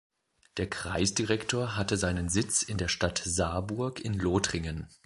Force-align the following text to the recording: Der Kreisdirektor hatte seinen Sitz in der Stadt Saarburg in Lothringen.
Der 0.57 0.67
Kreisdirektor 0.67 1.75
hatte 1.75 1.95
seinen 1.95 2.27
Sitz 2.27 2.63
in 2.63 2.79
der 2.79 2.87
Stadt 2.87 3.21
Saarburg 3.23 3.99
in 3.99 4.15
Lothringen. 4.15 4.87